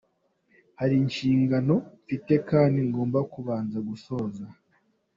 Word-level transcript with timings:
Hari 0.79 0.95
inshingano 1.03 1.75
mfite 2.03 2.33
kandi 2.49 2.77
ngomba 2.89 3.19
kubanza 3.33 3.77
gusohoza. 3.89 4.45